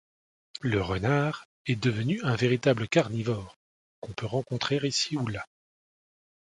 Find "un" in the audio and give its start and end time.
2.23-2.35